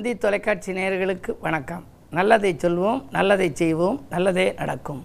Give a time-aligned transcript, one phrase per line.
[0.00, 1.82] தந்தி தொலைக்காட்சி நேயர்களுக்கு வணக்கம்.
[2.10, 5.00] நல்லதை சொல்வோம் நல்லதை செய்வோம் நல்லதே நடக்கும்.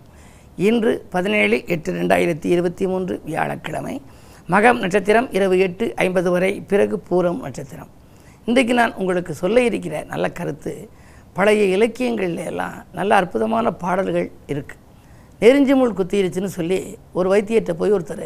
[0.68, 3.96] இன்று பதினேழு எட்டு ரெண்டாயிரத்தி இருபத்தி மூன்று வியாழக்கிழமை.
[4.54, 7.90] மகம் நட்சத்திரம் இரவு எட்டு ஐம்பது வரை பிறகு பூரம் நட்சத்திரம்.
[8.46, 10.90] இன்றைக்கு நான் உங்களுக்கு சொல்ல இருக்கிற நல்ல கருத்து
[11.34, 14.82] பழைய இலக்கியங்கள்ல எல்லாம் நல்ல அற்புதமான பாடல்கள் இருக்குது
[15.44, 16.80] நெறிஞ்சி முள் குத்திருச்சுன்னு சொல்லி
[17.14, 18.26] ஒரு வைத்தியர்கிட்ட போய் ஒருத்தர்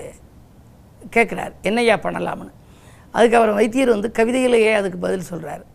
[1.17, 2.53] கேட்குறார் என்னையா பண்ணலாம்னு.
[3.11, 5.65] அதுக்கு அவர் வைத்தியர் வந்து கவிதையிலேயே அதுக்கு பதில் சொல்கிறார்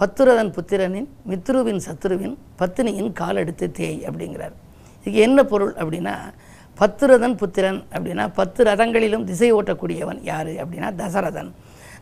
[0.00, 4.54] பத்துரதன் புத்திரனின் மித்ருவின் சத்ருவின் பத்தினியின் கால் எடுத்து தேய் அப்படிங்கிறார்.
[5.00, 6.14] இதுக்கு என்ன பொருள் அப்படின்னா
[6.80, 11.50] பத்துரதன் புத்திரன் அப்படின்னா பத்து ரதங்களிலும் திசை ஓட்டக்கூடியவன் யார் அப்படின்னா தசரதன்.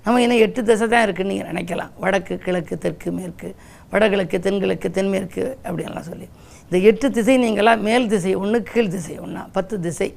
[0.04, 1.92] நம்ம இன்னும் எட்டு திசை தான் இருக்குன்னு நீங்கள் நினைக்கலாம்.
[2.02, 3.48] வடக்கு கிழக்கு தெற்கு மேற்கு
[3.92, 6.28] வடகிழக்கு தென்கிழக்கு தென்மேற்கு அப்படின்லாம் சொல்லி.
[6.66, 10.10] இந்த எட்டு திசை நீங்களாம் மேல் திசை ஒன்று கீழ் திசை ஒன்றா பத்து திசை.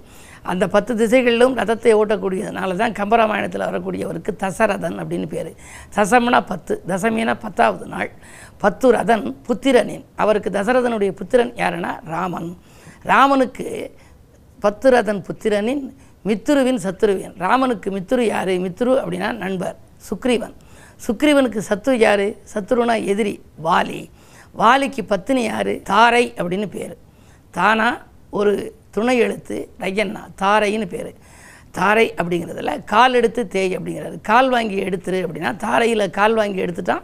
[0.44, 5.56] அந்த பத்து திசைகளிலும் ரதத்தை ஓட்டக்கூடியதுனால தான் கம்பராமாயணத்தில் வரக்கூடியவருக்கு தசரதன் அப்படின்னு பேர்.
[5.96, 8.12] தசம்னா பத்து தசமினா பத்தாவது நாள்.
[8.58, 12.58] பத்து ரதன் புத்திரனின் அவருக்கு தசரதனுடைய புத்திரன் யாருன்னா ராமன்.
[13.04, 13.96] ராமனுக்கு
[14.60, 15.96] பத்து ரதன் புத்திரனின்
[16.26, 18.48] மித்துருவின் சத்துருவின் ராமனுக்கு மித்துரு யார்?
[18.48, 19.76] மித்துரு அப்படின்னா நண்பர்
[20.10, 20.54] சுக்ரீவன்.
[21.08, 22.30] சுக்ரீவனுக்கு சத்ரு யார்?
[22.54, 24.10] சத்ருனா எதிரி வாலி.
[24.52, 25.82] வாலிக்கு பத்தினி யார்?
[25.82, 26.98] தாரை அப்படின்னு பேர்.
[27.52, 27.98] தானா
[28.30, 31.16] ஒரு துணை எழுத்து ரையண்ணா தாரைன்னு பேர்.
[31.72, 37.04] தாரை அப்படிங்கிறதுல கால் எடுத்து தேய் அப்படிங்கிறது கால் வாங்கி எடுத்துரு அப்படின்னா தாரையில் கால் வாங்கி எடுத்துட்டான்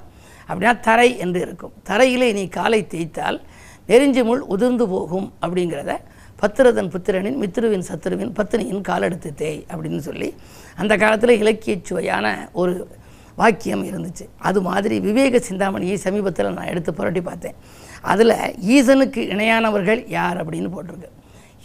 [0.49, 1.73] அப்படின்னா தரை என்று இருக்கும்.
[1.89, 3.41] தரையிலே நீ காலை தேய்த்தால்
[3.87, 5.97] நெறிஞ்சி முள் உதிர்ந்து போகும் அப்படிங்கிறத
[6.41, 10.33] பத்திரதன் புத்திரனின் மித்ருவின் சத்ருவின் பத்தினியின் காலெடுத்து தேய் அப்படின்னு சொல்லி
[10.75, 12.87] அந்த காலத்தில் இலக்கியச் சுவையான ஒரு
[13.35, 14.25] வாக்கியம் இருந்துச்சு.
[14.37, 17.55] அது மாதிரி விவேக சிந்தாமணியை சமீபத்தில் நான் எடுத்து புரட்டி பார்த்தேன்.
[18.01, 18.35] அதில்
[18.75, 21.09] ஈசனுக்கு இணையானவர்கள் யார் அப்படின்னு போட்டிருக்கு.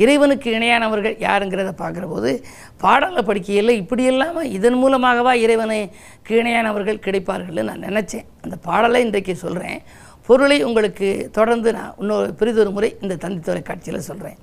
[0.03, 2.31] இறைவனுக்கு இணையானவர்கள் யாருங்கிறத பார்க்குற போது
[2.77, 8.27] பாடலை படிக்கையில் இப்படி இல்லாமல் இதன் மூலமாகவா இறைவனுக்கு இணையானவர்கள் கிடைப்பார்கள்னு நான் நினச்சேன்.
[8.43, 9.81] அந்த பாடலை இன்றைக்கு சொல்கிறேன்
[10.27, 14.39] பொருளை உங்களுக்கு தொடர்ந்து நான் இன்னொரு பெரிதொரு முறை இந்த தந்தி தொலைக்காட்சியில் சொல்கிறேன்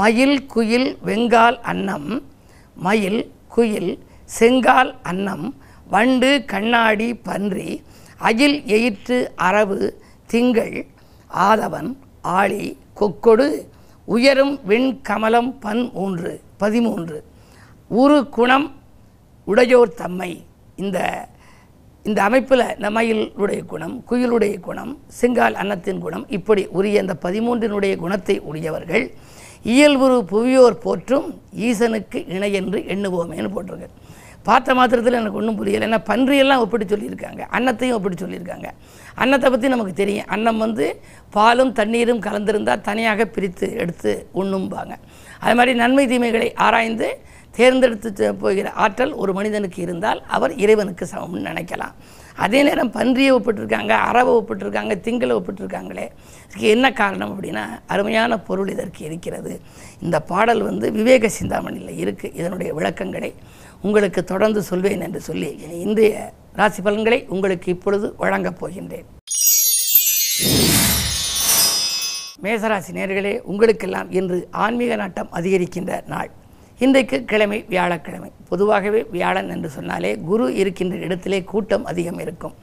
[0.00, 2.10] மயில் குயில் வெங்கால் அன்னம்.
[2.74, 3.92] மயில் குயில்
[4.38, 5.46] செங்கால் அன்னம்.
[5.94, 7.70] வண்டு கண்ணாடி பன்றி.
[8.28, 9.78] அகில் எயிற்று அரவு
[10.26, 10.76] திங்கள்
[11.48, 11.90] ஆதவன்
[12.38, 12.64] ஆளி
[13.00, 13.46] கொக்கொடு
[14.14, 16.30] உயரும் வெண் கமலம் பன் மூன்று
[16.62, 17.18] பதிமூன்று.
[18.02, 18.66] உரு குணம்
[19.50, 20.30] உடையோர் தம்மை.
[20.82, 20.98] இந்த
[22.08, 28.36] இந்த அமைப்பில் இந்த மயிலுடைய குணம் குயிலுடைய குணம் செங்கால் அன்னத்தின் குணம் இப்படி உரிய இந்த பதிமூன்றினுடைய குணத்தை
[28.50, 29.04] உடையவர்கள்
[29.74, 31.26] இயல்புரு புவியோர் போற்றும்
[31.68, 33.98] ஈசனுக்கு இணையென்று எண்ணுவோமேன்னு போட்டிருக்கு.
[34.48, 35.84] பார்த்த மாத்திரத்தில் எனக்கு ஒன்றும் புரியலை.
[35.88, 37.42] ஏன்னா பன்றியெல்லாம் ஒப்பிட்டு சொல்லியிருக்காங்க.
[37.56, 38.68] அன்னத்தையும் ஒப்பிட்டு சொல்லியிருக்காங்க.
[39.22, 40.28] அன்னத்தை பற்றி நமக்கு தெரியும்.
[40.34, 40.86] அன்னம் வந்து
[41.30, 44.94] பாலும் தண்ணீரும் கலந்திருந்தால் தனியாக பிரித்து எடுத்து உண்ணும்பாங்க.
[45.44, 47.08] அது மாதிரி நன்மை தீமைகளை ஆராய்ந்து
[47.58, 51.94] தேர்ந்தெடுத்து போகிற ஆற்றல் ஒரு மனிதனுக்கு இருந்தால் அவர் இறைவனுக்கு சமம்னு நினைக்கலாம்.
[52.44, 56.06] அதே நேரம் பன்றியை ஒப்பிட்டிருக்காங்க அறவை ஒப்பிட்டிருக்காங்க திங்களை ஒப்பிட்டிருக்காங்களே.
[56.46, 59.52] இதுக்கு என்ன காரணம் அப்படின்னா அருமையான பொருள் இதற்கு இருக்கிறது.
[60.04, 63.30] இந்த பாடல் வந்து விவேக சிந்தாமணியில் இருக்குது இதனுடைய விளக்கங்களை
[63.86, 65.50] உங்களுக்கு தொடர்ந்து சொல்வேன் என்று சொல்லி
[65.86, 69.08] இன்றைய ராசி பலன்களை உங்களுக்கு இப்பொழுது வழங்கப் போகின்றேன்.
[72.44, 76.30] மேசராசி நேர்களே உங்களுக்கெல்லாம் இன்று ஆன்மீக நாட்டம் அதிகரிக்கின்ற நாள்.
[76.84, 78.28] இன்றைக்கு கிழமை வியாழக்கிழமை.
[78.50, 82.54] பொதுவாகவே வியாழன் என்று சொன்னாலே குரு இருக்கின்ற இடத்திலே கூட்டம் அதிகம் இருக்கும்.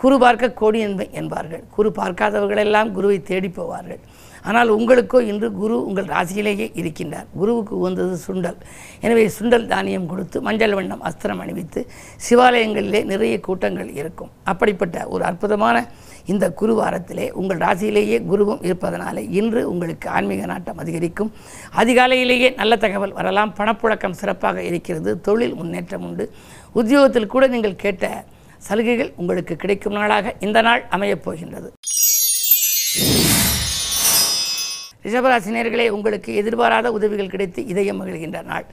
[0.00, 1.62] குரு பார்க்க கோடி என்பை என்பார்கள்.
[1.76, 4.02] குரு பார்க்காதவர்களெல்லாம் குருவை தேடி போவார்கள்.
[4.48, 7.28] ஆனால் உங்களுக்கோ இன்று குரு உங்கள் ராசியிலேயே இருக்கின்றார்.
[7.40, 8.60] குருவுக்கு உகந்தது சுண்டல்.
[9.06, 11.82] எனவே சுண்டல் தானியம் கொடுத்து மஞ்சள் வண்ணம் அஸ்திரம் அணிவித்து
[12.28, 14.32] சிவாலயங்களிலே நிறைய கூட்டங்கள் இருக்கும்.
[14.52, 15.86] அப்படிப்பட்ட ஒரு அற்புதமான
[16.26, 21.32] இந்த குரு வாரத்திலே உங்கள் ராசியிலேயே குருவும் இருப்பதனாலே இன்று உங்களுக்கு ஆன்மீக நாட்டம் அதிகரிக்கும்.
[21.76, 23.54] அதிகாலையிலேயே நல்ல தகவல் வரலாம்.
[23.58, 25.20] பணப்புழக்கம் சிறப்பாக இருக்கிறது.
[25.20, 26.32] தொழில் முன்னேற்றம் உண்டு.
[26.72, 28.24] உத்தியோகத்தில் கூட நீங்கள் கேட்ட
[28.58, 31.72] சலுகைகள் உங்களுக்கு கிடைக்கும் நாளாக இந்த நாள் அமையப் போகின்றது.
[35.02, 38.66] ரிஷபராசினியர்களே உங்களுக்கு எதிர்பாராத உதவிகள் கிடைத்து இதயம் மகிழ்கின்ற நாள்.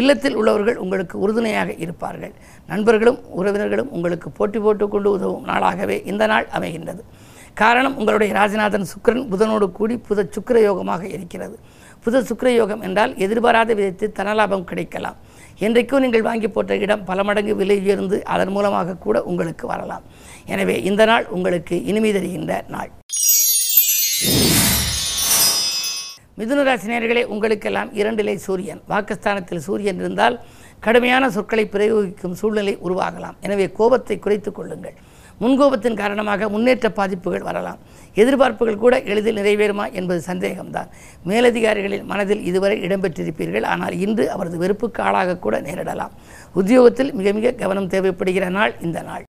[0.00, 2.34] இல்லத்தில் உள்ளவர்கள் உங்களுக்கு உறுதுணையாக இருப்பார்கள்.
[2.72, 7.02] நண்பர்களும் உறவினர்களும் உங்களுக்கு போட்டி போட்டுக்கொண்டு உதவும் நாளாகவே இந்த நாள் அமைகின்றது.
[7.62, 11.56] காரணம் உங்களுடைய ராஜநாதன் சுக்கரன் புதனோடு கூடி புத சுக்கர யோகமாக இருக்கிறது.
[12.04, 15.18] புத சுக்கர யோகம் என்றால் எதிர்பாராத விதத்தில் தனலாபம் கிடைக்கலாம்.
[15.66, 20.04] என்றைக்கும் நீங்கள் வாங்கி போட்ட இடம் பல மடங்கு விலை உயர்ந்து அதன் மூலமாக கூட உங்களுக்கு வரலாம்.
[20.54, 22.90] எனவே இந்த நாள் உங்களுக்கு இனிமை தருகின்ற நாள்.
[26.38, 28.80] மிதுனராசினியர்களே உங்களுக்கெல்லாம் இரண்டிலே சூரியன்.
[28.92, 30.36] வாக்குஸ்தானத்தில் சூரியன் இருந்தால்
[30.86, 33.36] கடுமையான சொற்களை பிரயோகிக்கும் சூழ்நிலை உருவாகலாம்.
[33.46, 34.96] எனவே கோபத்தை குறைத்து கொள்ளுங்கள்.
[35.42, 37.78] முன்கோபத்தின் காரணமாக முன்னேற்ற பாதிப்புகள் வரலாம்.
[38.22, 40.90] எதிர்பார்ப்புகள் கூட எளிதில் நிறைவேறுமா என்பது சந்தேகம்தான்.
[41.30, 43.66] மேலதிகாரிகளின் மனதில் இதுவரை இடம்பெற்றிருப்பீர்கள்.
[43.72, 46.14] ஆனால் இன்று அவரது வெறுப்புக்கு ஆளாக கூட நேரிடலாம்.
[46.60, 49.24] உத்தியோகத்தில் மிக மிக கவனம் தேவைப்படுகிற நாள் இந்த நாள்.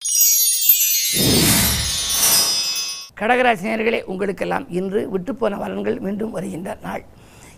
[3.23, 7.03] கடகராசினியர்களே உங்களுக்கெல்லாம் இன்று விட்டுப்போன வரன்கள் மீண்டும் வருகின்ற நாள்.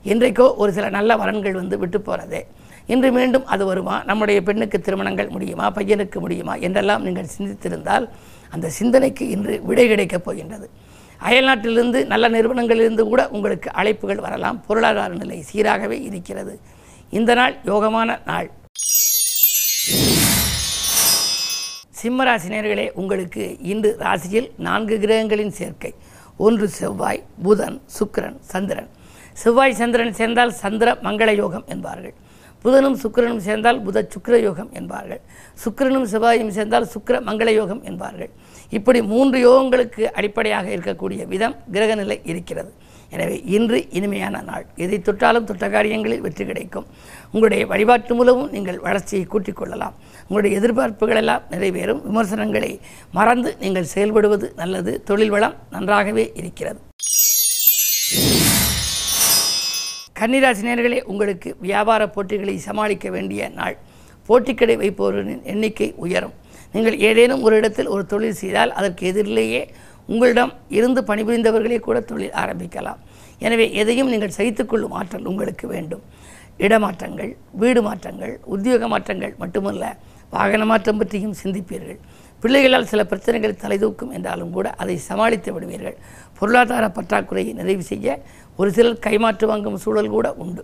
[0.05, 2.47] இன்றைக்கோ ஒரு சில நல்ல வரன்கள் வந்து விட்டு போகிறது
[2.87, 4.03] இன்று மீண்டும் அது வருமா?
[4.05, 5.71] நம்முடைய பெண்ணுக்கு திருமணங்கள் முடியுமா?
[5.71, 6.55] பையனுக்கு முடியுமா?
[6.55, 8.09] என்றெல்லாம் நீங்கள் சிந்தித்திருந்தால்
[8.51, 10.71] அந்த சிந்தனைக்கு இன்று விடை கிடைக்கப் போகின்றது.
[11.23, 14.65] அயல்நாட்டிலிருந்து நல்ல நிறுவனங்களிலிருந்து கூட உங்களுக்கு அழைப்புகள் வரலாம்.
[14.67, 16.61] பொருளாதார நிலை சீராகவே இருக்கிறது.
[17.11, 18.51] இந்த நாள் யோகமான நாள்.
[22.05, 25.93] சிம்மராசினியர்களே உங்களுக்கு இன்று ராசியில் நான்கு கிரகங்களின் சேர்க்கை.
[26.37, 28.89] ஒன்று செவ்வாய் புதன் சுக்கிரன் சந்திரன்.
[29.43, 32.15] செவ்வாய் சந்திரன் சேர்ந்தால் சந்திர மங்கள யோகம் என்பார்கள்.
[32.65, 35.21] புதனும் சுக்கிரனும் சேர்ந்தால் புத சுக்கிர யோகம் என்பார்கள்.
[35.65, 38.31] சுக்கிரனும் செவ்வாயும் சேர்ந்தால் சுக்கிர மங்கள யோகம் என்பார்கள்.
[38.71, 42.73] இப்படி மூன்று யோகங்களுக்கு அடிப்படையாக இருக்கக்கூடிய விதம் கிரகநிலை இருக்கிறது.
[43.15, 44.65] எனவே இன்று இனிமையான நாள்.
[44.85, 46.87] எதை தொட்டாலும் தொட்ட காரியங்களில் வெற்றி கிடைக்கும்.
[47.33, 49.95] உங்களுடைய வழிபாட்டு மூலமும் நீங்கள் வளர்ச்சியை கூட்டிக் கொள்ளலாம்.
[50.29, 52.03] உங்களுடைய எதிர்பார்ப்புகள் எல்லாம் நிறைவேறும்.
[52.09, 52.73] விமர்சனங்களை
[53.19, 54.95] மறந்து நீங்கள் செயல்படுவது நல்லது.
[55.11, 56.81] தொழில் வளம் நன்றாகவே இருக்கிறது.
[60.21, 63.77] கன்னிராசினியர்களே உங்களுக்கு வியாபார போட்டிகளை சமாளிக்க வேண்டிய நாள்.
[64.29, 66.35] போட்டிக்கடை வைப்பவர்களின் எண்ணிக்கை உயரும்.
[66.75, 69.61] நீங்கள் ஏதேனும் ஒரு இடத்தில் ஒரு தொழில் செய்தால் அதற்கு எதிரிலேயே
[70.13, 73.01] உங்களிடம் இருந்து பணிபுரிந்தவர்களே கூட தொழில் ஆரம்பிக்கலாம்.
[73.47, 76.03] எனவே எதையும் நீங்கள் சகித்துக்கொள்ளும் ஆற்றல் உங்களுக்கு வேண்டும்.
[76.67, 77.31] இடமாற்றங்கள்
[77.63, 79.85] வீடு மாற்றங்கள் உத்தியோக மாற்றங்கள் மட்டுமல்ல
[80.35, 81.99] வாகன மாற்றம் பற்றியும் சிந்திப்பீர்கள்.
[82.43, 85.97] பிள்ளைகளால் சில பிரச்சனைகள் தலைதூக்கும் என்றாலும் கூட அதை சமாளித்து விடுவீர்கள்.
[86.39, 88.17] பொருளாதார பற்றாக்குறையை நிறைவு செய்ய
[88.61, 90.63] ஒரு சிலர் கைமாற்று வாங்கும் சூழல் கூட உண்டு.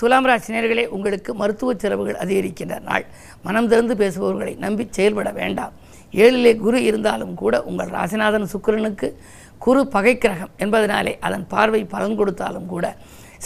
[0.00, 3.04] துலாம் ராசினியர்களே உங்களுக்கு மருத்துவ செலவுகள் அதிகரிக்கின்ற நாள்.
[3.46, 5.72] மனம் திறந்து பேசுபவர்களை நம்பி செயல்பட வேண்டாம்.
[6.22, 9.08] ஏழிலே குரு இருந்தாலும் கூட உங்கள் ராசிநாதன் சுக்கிரனுக்கு
[9.64, 12.86] குரு பகைக்கிரகம் என்பதனாலே அதன் பார்வை பலன் கொடுத்தாலும் கூட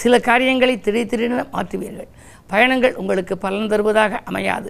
[0.00, 2.10] சில காரியங்களை திடீர் திடீரென மாற்றுவீர்கள்.
[2.52, 4.68] பயணங்கள் உங்களுக்கு பலன் தருவதாக அமையாது.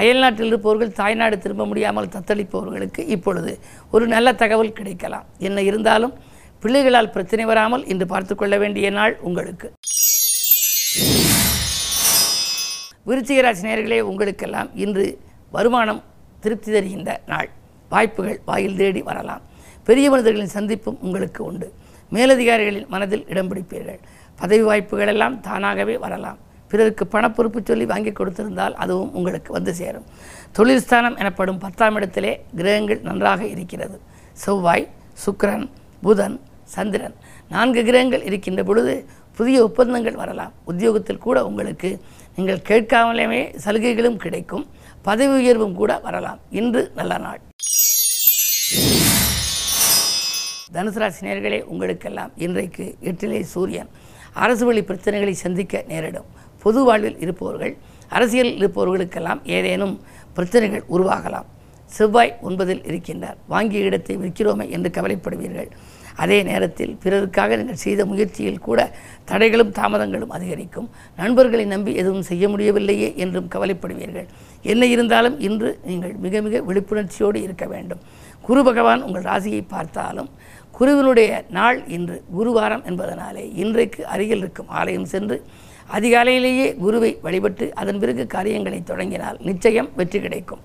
[0.00, 3.54] அயல்நாட்டில் இருப்பவர்கள் தாய்நாடு திரும்ப முடியாமல் தத்தளிப்பவர்களுக்கு இப்பொழுது
[3.94, 5.28] ஒரு நல்ல தகவல் கிடைக்கலாம்.
[5.48, 6.14] என்ன இருந்தாலும்
[6.64, 9.68] பிள்ளைகளால் பிரச்சனை வராமல் இன்று பார்த்து கொள்ள வேண்டிய நாள் உங்களுக்கு.
[13.10, 15.06] விருச்சிகராசி நேர்களே உங்களுக்கெல்லாம் இன்று
[15.54, 16.02] வருமானம்
[16.40, 17.48] திருப்தி தருகின்ற நாள்.
[17.88, 19.40] வாய்ப்புகள் வாயில் தேடி வரலாம்.
[19.88, 21.68] பெரிய மனிதர்களின் சந்திப்பும் உங்களுக்கு உண்டு.
[22.12, 23.98] மேலதிகாரிகளின் மனதில் இடம் பிடிப்பீர்கள்.
[24.40, 26.38] பதவி வாய்ப்புகள் எல்லாம் தானாகவே வரலாம்.
[26.70, 30.06] பிறருக்கு பணப்பொறுப்பு சொல்லி வாங்கி கொடுத்திருந்தால் அதுவும் உங்களுக்கு வந்து சேரும்.
[30.52, 34.00] தொழில் ஸ்தானம் எனப்படும் பத்தாம் இடத்திலே கிரகங்கள் நன்றாக இருக்கிறது.
[34.32, 34.88] செவ்வாய்
[35.24, 35.66] சுக்கரன்
[36.02, 37.16] புதன் சந்திரன்
[37.48, 38.94] நான்கு கிரகங்கள் இருக்கின்ற பொழுது
[39.36, 40.52] புதிய ஒப்பந்தங்கள் வரலாம்.
[40.64, 42.00] உத்தியோகத்தில் கூட உங்களுக்கு
[42.40, 44.66] நீங்கள் கேட்காமலேயே சலுகைகளும் கிடைக்கும்.
[45.02, 46.38] பதவி உயர்வும் கூட வரலாம்.
[46.50, 47.40] இன்று நல்ல நாள்.
[50.74, 53.88] தனுசு ராசி நேர்களே உங்களுக்கெல்லாம் இன்றைக்கு எட்டிலே சூரியன்.
[54.32, 56.24] அரசு வழி பிரச்சனைகளை சந்திக்க நேரிடும்.
[56.62, 57.76] பொது வாழ்வில் இருப்பவர்கள்
[58.08, 60.00] அரசியலில் இருப்பவர்களுக்கெல்லாம் ஏதேனும்
[60.34, 61.48] பிரச்சனைகள் உருவாகலாம்.
[61.86, 63.38] செவ்வாய் ஒன்பதில் இருக்கின்றார்.
[63.48, 65.70] வாங்கிய இடத்தை விற்கிறோமே என்று கவலைப்படுவீர்கள்.
[66.22, 68.80] அதே நேரத்தில் பிறருக்காக நீங்கள் செய்த முயற்சியில் கூட
[69.30, 70.88] தடைகளும் தாமதங்களும் அதிகரிக்கும்.
[71.20, 74.28] நண்பர்களை நம்பி எதுவும் செய்ய முடியவில்லையே என்றும் கவலைப்படுவீர்கள்.
[74.72, 78.02] என்ன இருந்தாலும் இன்று நீங்கள் மிக மிக விழிப்புணர்ச்சியோடு இருக்க வேண்டும்.
[78.48, 80.30] குரு பகவான் உங்கள் ராசியை பார்த்தாலும்
[80.78, 85.38] குருவினுடைய நாள் இன்று குருவாரம் என்பதனாலே இன்றைக்கு அருகில் இருக்கும் ஆலயம் சென்று
[85.96, 90.62] அதிகாலையிலேயே குருவை வழிபட்டு அதன் பிறகு காரியங்களை தொடங்கினால் நிச்சயம் வெற்றி கிடைக்கும்.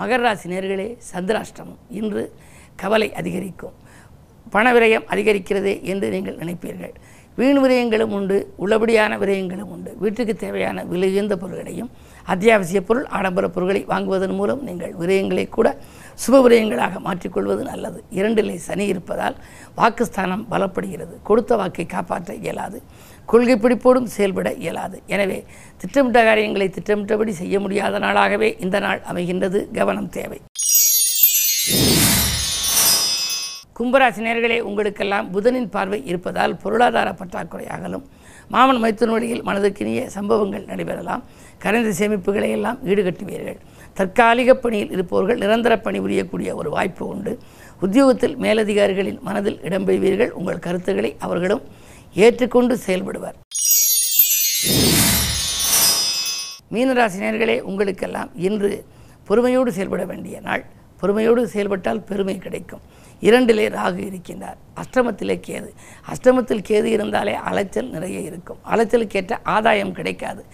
[0.00, 1.80] மகர ராசி நேர்களே சந்திராஷ்டமம்.
[2.00, 2.22] இன்று
[2.82, 3.76] கவலை அதிகரிக்கும்.
[4.54, 6.94] பண விரயம் அதிகரிக்கிறதே என்று நீங்கள் நினைப்பீர்கள்.
[7.38, 9.90] வீண் விரயங்களும் உண்டு உள்ளபடியான விரயங்களும் உண்டு.
[9.98, 11.90] வீட்டுக்கு தேவையான விலை உயர்ந்த பொருள்களையும்
[12.32, 15.68] அத்தியாவசிய பொருள் ஆடம்பர பொருட்களை வாங்குவதன் மூலம் நீங்கள் விரயங்களை கூட
[16.24, 18.04] சுப விரயங்களாக மாற்றிக்கொள்வது நல்லது.
[18.14, 19.36] இரண்டிலே சனி இருப்பதால்
[19.76, 21.14] வாக்குஸ்தானம் பலப்படுகிறது.
[21.22, 22.82] கொடுத்த வாக்கை காப்பாற்ற இயலாது.
[23.30, 24.96] கொள்கை பிடிப்போடும் செயல்பட இயலாது.
[25.14, 25.38] எனவே
[25.80, 29.58] திட்டமிட்ட காரியங்களை திட்டமிட்டபடி செய்ய முடியாத நாளாகவே இந்த நாள் அமைகின்றது.
[29.78, 30.38] கவனம் தேவை.
[33.78, 38.04] கும்பராசி நேர்களே உங்களுக்கெல்லாம் புதனின் பார்வை இருப்பதால் பொருளாதார பற்றாக்குறையாகலும்
[38.54, 41.22] மாமன் மைத்தூர் வழியில் மனதுக்கினிய சம்பவங்கள் நடைபெறலாம்.
[41.64, 43.58] கரைந்த சேமிப்புகளை எல்லாம் ஈடுகட்டுவீர்கள்.
[43.98, 47.32] தற்காலிக பணியில் இருப்பவர்கள் நிரந்தர பணி புரியக்கூடிய ஒரு வாய்ப்பு உண்டு.
[47.84, 51.62] உத்தியோகத்தில் மேலதிகாரிகளின் மனதில் இடம்பெறுவீர்கள் உங்கள் கருத்துக்களை அவர்களும்
[52.14, 53.34] ஏற்றுக்கொண்டு செயல்படுவர்.
[56.72, 58.84] மீனராசினியர்களே உங்களுக்கெல்லாம் இன்று
[59.24, 60.64] பொறுமையோடு செயல்பட வேண்டிய நாள்.
[60.96, 62.80] பொறுமையோடு செயல்பட்டால் பெருமை கிடைக்கும்.
[63.20, 64.56] இரண்டிலே ராகு இருக்கின்றார்.
[64.76, 65.70] அஷ்டமத்திலே கேது.
[66.12, 68.58] அஷ்டமத்தில் கேது இருந்தாலே அலைச்சல் நிறைய இருக்கும்.
[68.70, 70.44] அலைச்சலுக்கேற்ற ஆதாயம் கிடைக்காது.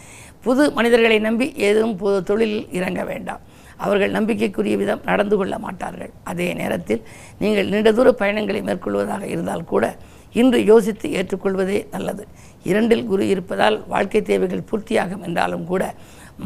[0.40, 3.40] புது மனிதர்களை நம்பி ஏதும் புது தொழிலில் இறங்க வேண்டாம்.
[3.76, 6.10] அவர்கள் நம்பிக்கைக்குரிய விதம் நடந்து கொள்ள மாட்டார்கள்.
[6.24, 7.02] அதே நேரத்தில்
[7.38, 9.96] நீங்கள் நீண்ட தூர பயணங்களை மேற்கொள்வதாக இருந்தால் கூட
[10.40, 12.24] இன்று யோசித்து ஏற்றுக்கொள்வதே நல்லது.
[12.70, 15.82] இரண்டில் குரு இருப்பதால் வாழ்க்கை தேவைகள் பூர்த்தியாகும் என்றாலும் கூட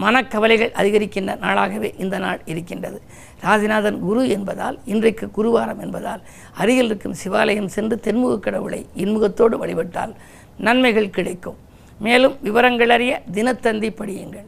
[0.02, 2.98] மனக்கவலைகள் அதிகரிக்கின்ற நாளாகவே இந்த நாள் இருக்கின்றது.
[3.46, 6.22] ராஜிநாதன் குரு என்பதால் இன்றைக்கு குருவாரம் என்பதால்
[6.62, 10.14] அருகில் இருக்கும் சிவாலயம் சென்று தென்முக கடவுளை இன்முகத்தோடு வழிபட்டால்
[10.68, 11.58] நன்மைகள் கிடைக்கும்.
[12.06, 14.46] மேலும் விவரங்கள் அறிய தினத்தந்தி படியுங்கள்.